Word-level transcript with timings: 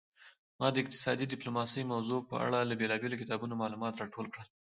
ما 0.59 0.67
د 0.71 0.75
اقتصادي 0.83 1.25
ډیپلوماسي 1.33 1.81
موضوع 1.93 2.19
په 2.29 2.35
اړه 2.45 2.59
له 2.69 2.75
بیلابیلو 2.81 3.21
کتابونو 3.23 3.59
معلومات 3.61 3.93
راټول 4.01 4.27
کړل 4.33 4.47